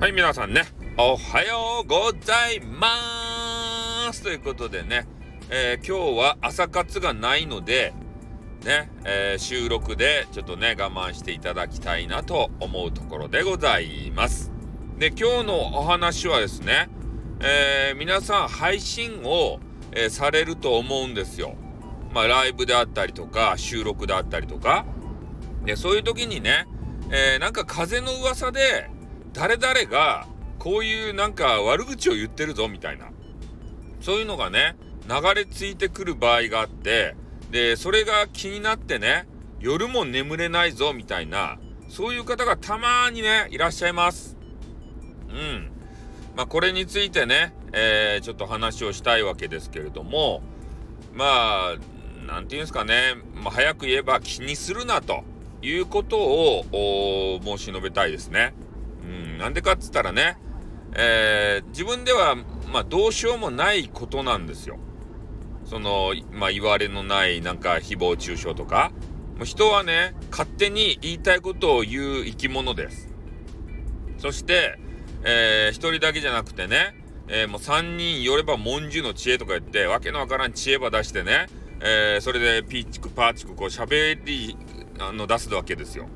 [0.00, 0.62] はい、皆さんね、
[0.96, 5.06] おはようございますということでね、
[5.50, 7.92] えー、今日は朝活がないので、
[8.64, 14.50] ね、えー、収録でちょっとね、我慢していただきたいなと思うところでございます。
[14.98, 16.88] で、今日のお話はですね、
[17.40, 19.60] えー、皆さん配信を、
[19.92, 21.56] えされると思うんですよ。
[22.14, 24.86] まあ、ライブであったりとか、収録であったりとか。
[25.66, 26.66] で、そういう時にね、
[27.10, 28.88] えなんか風の噂で、
[29.32, 30.26] 誰々が
[30.58, 33.10] こういうなんか悪口を言ってるぞみたいな。
[34.00, 34.76] そういうのがね
[35.08, 37.14] 流れ着いてくる場合があって
[37.50, 39.26] でそれが気になってね
[39.60, 41.58] 夜も眠れないぞみたいな
[41.88, 44.36] そういう方がたまにねいらっしゃいます。
[45.28, 45.70] うん。
[46.36, 50.42] まあこれについてね、えー、ちょっと話をしたいわけですけれども
[51.12, 51.76] まあ
[52.26, 55.24] 何て言うんですかね、まあ、早く言えば気にするなと
[55.62, 58.54] いうことを申し述べたいですね。
[59.10, 60.38] うん、なんでかっつったらね、
[60.94, 62.36] えー、自分では、
[62.72, 64.78] まあ、どうしようもないことなんですよ。
[65.64, 68.92] その、まあ、言われのないなんか誹謗中傷とか。
[69.36, 73.08] もう人はね、勝手に言いたいことを言う生き物です。
[74.18, 74.78] そして、
[75.24, 76.94] えー、一人だけじゃなくてね、
[77.28, 81.46] えー、もう三人寄れば文殊の知恵とか言って、わけのわからん知恵ば出してね、
[81.80, 84.56] えー、それでピーチクパーチクこう喋り、
[84.98, 86.08] あの、出すわけですよ。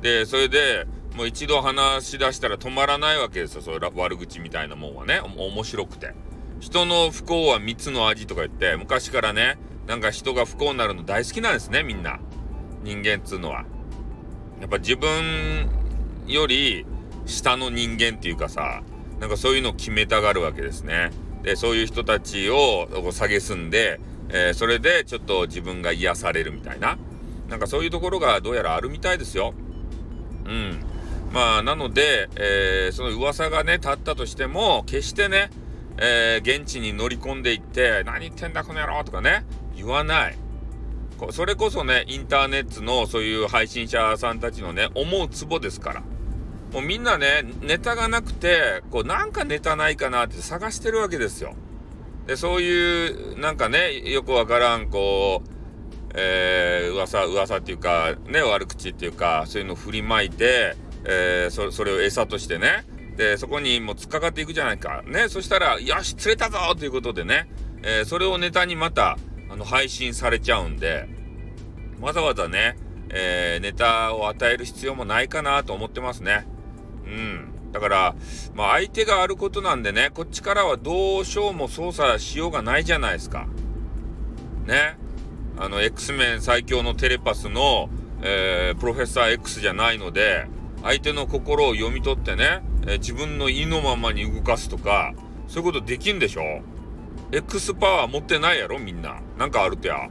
[0.00, 5.20] で、それで、もう一度話し出したら止まらないわけですよ、そういう悪口みたいなもんはね。
[5.20, 6.12] 面白くて。
[6.60, 9.56] 人の不幸は蜜の味とか言って、昔からね、
[9.86, 12.18] なんか人が不幸になるの大好きなんですね、みんな。
[12.82, 13.64] 人間っつうのは。
[14.60, 15.68] やっぱ自分
[16.26, 16.86] より
[17.26, 18.82] 下の人間っていうかさ、
[19.20, 21.10] なんかそういうのを決めたがるわけですね。
[21.42, 26.98] で、そういう人たちを蔑んで、えー、それでちょっと自分が癒されるみたいな。
[27.48, 29.54] なんかそういうところがどうやらあるみたいですよ。
[30.46, 30.93] うん。
[31.34, 35.50] まあ、なので、えー、その噂がね、立ったとしても、決してね、
[35.98, 40.38] えー、現地に乗り込んでいって、何言ってんだこの野郎とかね、言わない。
[41.32, 46.02] それこそね、インターネットのそういう配信者さんたちのね、思うツボですから。
[46.72, 51.56] もうみんなね、ネタがなくて、こう、なんかネタないかなって探してるわけですよ。
[52.28, 55.48] で、そういう、なんかね、よくわからん、こう、
[56.14, 62.84] えー、噂、噂っていうか、ね、悪口っていうか、そういうのを振りまいて、えー、それを餌としてね。
[63.16, 65.02] でそこにもう突っかかっていくじゃないか。
[65.06, 67.48] ねそしたら「よし釣れたぞ!」ということでね、
[67.82, 69.18] えー、それをネタにまた
[69.50, 71.08] あの配信されちゃうんで
[72.00, 72.76] わざわざね、
[73.10, 76.46] えー、ネタを与える必要もないかなと思ってますね。
[77.06, 77.50] うん。
[77.72, 78.14] だから、
[78.54, 83.46] まあ、相手があることなんでねこっちからはどうしようも操作しようがないじゃないですか。
[84.66, 84.96] ね。
[85.56, 87.88] あの X メン最強のテレパスの、
[88.22, 90.46] えー、プロフェッサー X じゃないので
[90.84, 95.14] 相手の心を読み取ってね、え、自分の意のままに動かすとか、
[95.48, 96.42] そういうことできんでしょ
[97.32, 99.16] ?X パワー持ってないやろみんな。
[99.38, 100.08] なんかあるとや。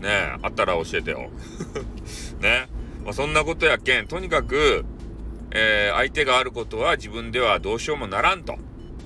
[0.00, 1.30] ねえ、あったら教えてよ。
[2.42, 2.66] ね。
[3.04, 4.84] まあ、そんなことやけん、とにかく、
[5.52, 8.58] えー、相手があることは自分ではどうしようもならんと。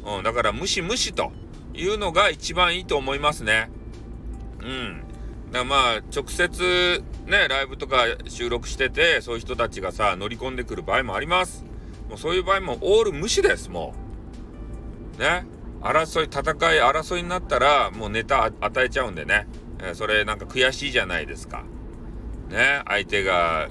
[0.07, 1.31] うん、だから無視無視と
[1.75, 3.71] いうのが一番いいと思いますね。
[4.61, 5.03] うん。
[5.53, 11.65] だまあ、直接、ね、ライブとか収録してて、そういう人たちがさ、乗り込んでくる場合もあります。
[12.09, 13.95] もうそういう場合もオール無視です、も
[15.17, 15.21] う。
[15.21, 15.47] ね。
[15.81, 16.43] 争い、戦
[16.75, 19.47] い、争いになったら、もうネタ与えちゃうんでね。
[19.79, 21.63] えー、それなんか悔しいじゃないですか。
[22.51, 22.83] ね。
[22.87, 23.71] 相手が、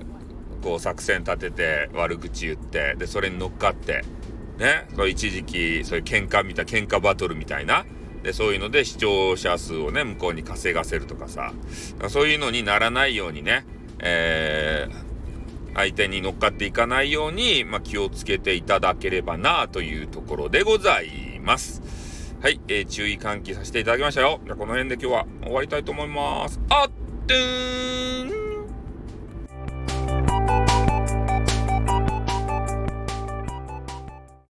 [0.64, 4.04] こう作戦立てて悪口言って、で、それに乗っかって、
[4.58, 4.88] ね。
[4.96, 7.86] そ一時期、そういう喧嘩みたい、喧嘩バトルみたいな。
[8.24, 11.54] でそういうので視聴者数をね向こうに稼がせるとかさ
[12.10, 13.66] そういうのにならないようにね、
[14.00, 21.82] えー、相手に乗っかっていかないように、まあ、気をつけていただければなというところでございます。
[22.42, 24.40] はい、えー、注意喚起させていただきましたよ。
[24.46, 26.60] じゃこの辺で今日は終わりたいと思います。
[26.70, 26.92] あっ、
[27.28, 27.99] てーん